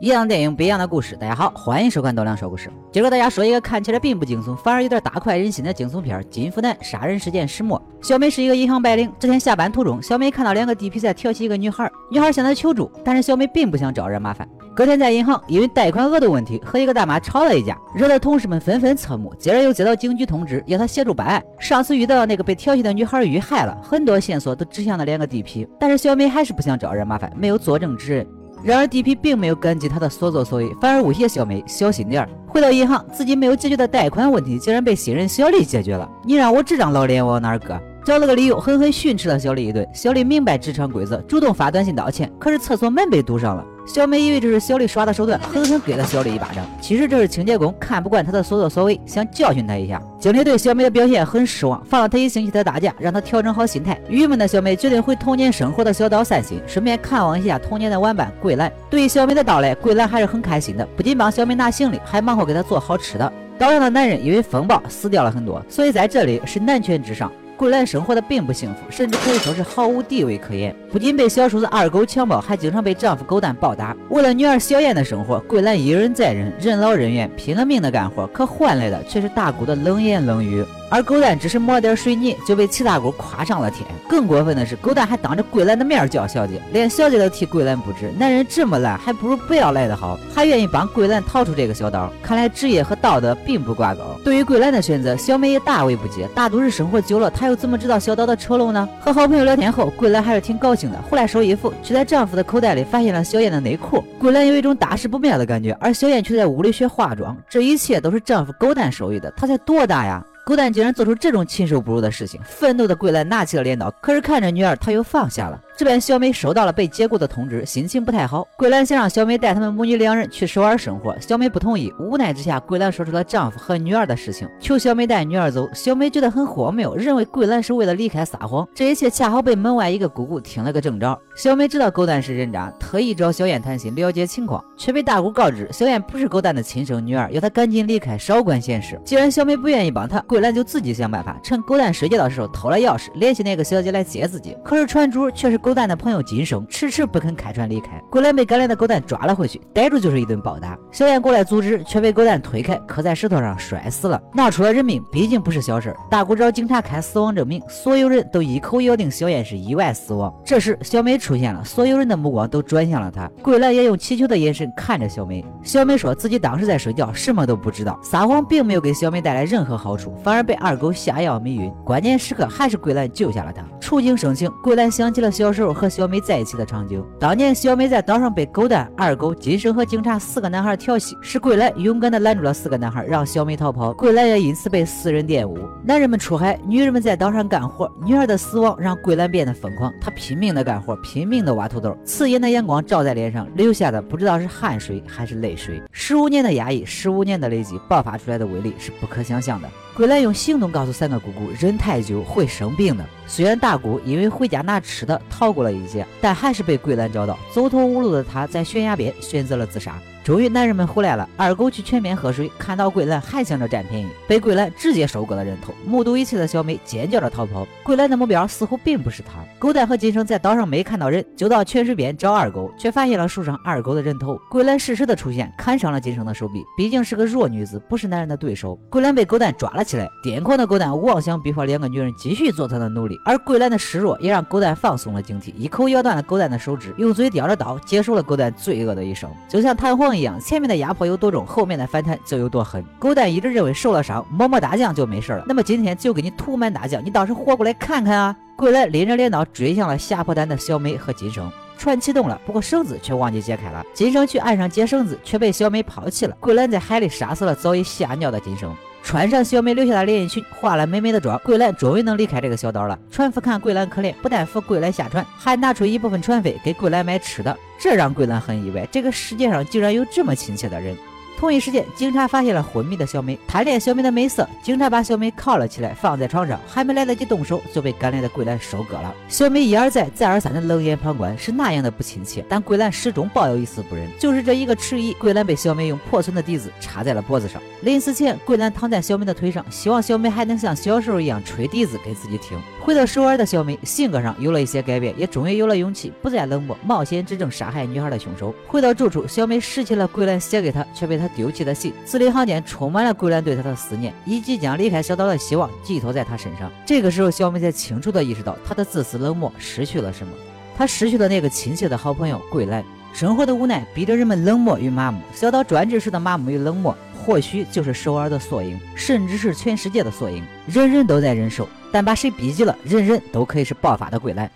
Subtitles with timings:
[0.00, 1.14] 一样电影，不一样的故事。
[1.14, 2.70] 大家好，欢迎收看豆亮说故事。
[2.90, 7.78] 今儿给大家说一个看起来并不惊悚，反而有点大快人心的惊悚片《金福南杀人事件始末》。
[8.08, 14.48] 小美是一个银行白领，这天下班途中，小美看到两个地痞在调戏一个女孩，女孩向她求助，但是小美并不想招惹麻烦。
[14.74, 19.34] 隔天在银行，因为贷款额度问题和一个大妈吵了一架，惹得同事们纷纷侧目。
[19.38, 21.44] 接着又接到警局通知，要她协助办案。
[21.58, 28.26] 上次遇到那个被调戏的女孩遇害了，很多线索都指向那两个地痞，但是小美还是不想招惹麻烦，没有作证指认。
[28.62, 32.28] 然而，地痞并没有感激他的所作所为，反而威胁小美小心点儿。
[32.46, 36.08] 回到银行，自己没有解决的贷款问题，竟然被新人小丽解决了。
[36.24, 37.80] 你让我这张老脸往哪儿搁？
[38.04, 39.86] 找了个理由，狠狠训斥了小丽一顿。
[39.94, 43.64] 小丽明白职场规则，主动发短信道歉，可是厕所门被堵上了。
[43.92, 46.64] 小美以为这是小丽耍的手段，狠狠给了小丽一巴掌。
[46.80, 50.00] 其实这是清洁工看不惯她的所作所为，想教训她一下。
[50.16, 54.00] 经理对小美的表现很失望，放了她一星期的大假，让她调整好心态。
[54.08, 58.72] 郁闷的小美决定回童年生活的小岛散心，顺便看望一下童年的玩伴桂兰。
[58.88, 63.32] 对于小美的到来，桂兰还是很开心的，不仅帮小美拿行李，还忙活给她做好吃的。
[63.58, 67.30] 岛上的男人因为风暴死掉了很多，所以在这里是男权至上。
[67.60, 70.74] 桂兰生活的并不幸福，甚至可以说是毫无地位可言。
[70.90, 73.94] 不仅被小叔子二狗强暴，还经常被丈夫狗蛋暴打。
[74.08, 80.64] 为了女儿小燕的生活，桂兰一忍再忍，任劳任怨，拼了命的干活，可换来的却是大姑的冷言冷语。
[80.90, 83.86] 而狗蛋只是抹了点水泥，就被齐大姑夸上了天。
[84.08, 88.12] 更过分的是，狗蛋还当着桂兰的面叫小姐，连小姐都替桂兰不值。
[88.18, 90.18] 男人这么烂，还不如不要来的好。
[90.34, 94.02] 还愿意帮桂兰逃出这个小岛，看来职业和道德并不挂钩。
[94.24, 96.28] 对于桂兰的选择，小美也大为不解。
[96.34, 98.88] 大都市生活久了，她又怎么知道小岛的丑陋呢？
[99.00, 101.00] 和好朋友聊天后，桂兰还是挺高兴的。
[101.02, 104.04] 回来收衣服，却在丈夫的口袋里发现了小燕的内裤。
[104.18, 107.36] 桂兰有一种大事不妙的感觉，而小燕却在屋里学化妆。
[107.48, 110.24] 这一切都是丈夫狗蛋授意的，她才多大呀？
[110.44, 115.60] 狗蛋竟然做出这种禽兽不如的事情，愤怒的桂兰拿起了镰刀，可是看着女儿，他又放下了。
[115.80, 118.46] 这边小美收到了被解雇的通知，心情不太好。
[118.54, 121.90] 桂兰想让小美带他们母女两人去首尔生活，小美不同意。
[121.98, 125.66] 无奈之下，桂兰说出了丈夫和女儿的事情，求小美带女儿走。
[125.72, 128.68] 小美觉得很荒谬，认为桂兰是为了离开撒谎。
[128.74, 131.18] 这一切恰好被门外一个姑姑听了个正着。
[131.34, 139.00] 小美知道狗蛋是人渣，特意找小燕谈心了解情况，却被大姑告知小燕不是狗蛋的亲生女儿，要她赶紧离开，少管闲事。
[139.02, 144.54] 既然小美不愿意帮她，桂兰就自己想办法，趁狗蛋睡觉的时候偷了钥匙，联系那个小姐来接自己。
[144.62, 147.90] 可是船主却是狗狗蛋的朋友金生，迟迟不肯开船离开。
[148.10, 150.76] 桂兰被赶来的狗蛋抓了回去，逮住就是一顿暴打。
[150.90, 154.20] 小燕过来阻止，却被狗蛋推开，磕在石头上摔死了。
[154.34, 155.96] 闹出了人命，毕竟不是小事儿。
[156.10, 160.34] 大姑找警察开死亡证明，所有人都一口咬定小燕是意外死亡。
[160.44, 161.36] 这时小美出。
[161.36, 163.30] 现了，所有人的目光都转向了她。
[163.40, 165.44] 桂兰也用乞求的眼神看着小美。
[165.62, 167.96] 小美说自己当时在睡觉，什么都不知道。
[168.02, 171.72] 撒谎并没有给小美带来任何好处，反而被二狗下药迷晕。
[171.84, 173.64] 关键时刻还是桂兰救下了她。
[173.80, 177.02] 触景生情，桂兰想起了小时候和小美在一起的场景。
[177.18, 183.94] 当年小美在岛上被狗蛋、二狗、金生和警察四个男孩调戏，是桂兰勇敢的拦住了四个男孩，让小美逃跑。
[183.94, 185.58] 桂兰也因此被四人玷污。
[185.82, 187.90] 男人们出海，女人们在岛上干活。
[188.04, 191.30] 女儿的死亡让桂兰变得疯狂，她拼命的干活，拼。
[191.30, 195.80] 命的挖土豆，刺眼的阳光照在脸上，留下的不知道是汗水还是泪水。
[195.92, 199.68] 十五年的压抑，十五年的累积，爆发出来的威力是不可想象的。
[199.96, 203.04] 桂兰用行动告诉三个姑姑，忍太久会生病的。
[203.28, 207.38] 虽然大姑因为回家拿吃的逃过了一劫，但还是被桂兰找到。
[207.50, 209.98] 走投无路的她在悬崖边选择了自杀。
[210.22, 211.28] 终于，男人们回来了。
[211.36, 215.72] 二狗去泉边喝水，看到桂兰还想着占便宜，被桂兰直接收割了人头。
[215.86, 217.66] 目睹一切的小美尖叫着逃跑。
[217.82, 219.40] 桂兰的目标似乎并不是她。
[219.58, 224.38] 狗蛋和金生在岛上没看到人，就到泉水边找二狗，却发现了树上二狗的人头。
[224.50, 226.62] 桂兰适时的出现，砍伤了金生的手臂。
[226.76, 228.78] 毕竟是个弱女子，不是男人的对手。
[228.90, 230.06] 桂兰被狗蛋抓了起来。
[230.22, 239.30] 癫狂的狗蛋妄想逼迫两个女人继续做他的奴隶，而桂兰的示弱也让狗蛋放松了警惕，一口咬断了狗蛋的手指，用嘴叼着刀结束了狗蛋罪恶的一生。
[239.48, 242.84] 就像弹簧一样，前面的压迫有多重，后面的反弹就有多狠。
[242.98, 248.36] 狗蛋一直认为受了伤抹抹大酱就没事了，那么今天就给你涂满大酱，你倒是活过来看看啊！
[248.56, 251.50] 桂兰拎着镰刀追向了吓破胆的小美和金生。
[251.78, 253.82] 船启动了，不过绳子却忘记解开了。
[253.94, 256.36] 金生去岸上解绳子，却被小美抛弃了。
[256.38, 258.76] 桂兰在海里杀死了早已吓尿的金生。
[259.02, 262.98] 穿上小美留下的连衣裙，化了美美的妆，桂兰终于能离开这个小岛了。
[263.10, 268.86] 船夫看桂兰可怜，不但扶桂兰下船，还拿出一部分船费给桂兰买吃的，这让桂兰很意外。
[268.92, 270.96] 这个世界上竟然有这么亲切的人。
[271.40, 279.14] 同一时间，警察发现了昏迷的小美，贪恋小美的美色，警察把小美铐了起来，放在床上，还没来得及动手，就被赶来的桂兰收割了。
[279.26, 284.06] 小美一而再、再而三的冷眼旁观，是那样的不亲切，但桂兰始终抱有一丝不忍。
[284.18, 287.58] 就是这一个迟疑，桂兰被小美用破损的笛子插在了脖子上。
[287.80, 292.60] 临死前，桂兰躺在小美的腿上，希望小美还能像小时候一样吹笛子给自己听。
[292.82, 298.54] 回到首尔的小美，性格上有了一些改变，也终于有了勇气，不再冷漠，冒险指证杀害女孩的凶手。
[298.66, 306.70] 回到住处，小美拾起了桂兰写给她却被她丢弃的信，字里行间充满了桂兰对他的思念，以及将离开小岛的希望寄托在他身上。
[306.84, 310.32] 这个时候，小美才清楚地意识到，她的自私冷漠失去了什么。
[310.76, 312.84] 她失去了那个亲切的好朋友桂兰。
[313.12, 315.20] 生活的无奈逼着人们冷漠与麻木。
[315.34, 316.96] 小岛专制时的麻木与冷漠，
[317.26, 320.44] 或许就是首尔的缩影，甚至是全世界的缩影。
[320.66, 324.48] 人人都在忍受，但把谁逼急了，人人都可以是爆发的归来。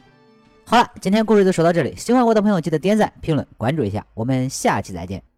[0.64, 1.94] 好了，今天故事就说到这里。
[1.96, 4.06] 喜欢我的朋友，记得点赞、评论、关注一下。
[4.14, 5.33] 我们下期再见。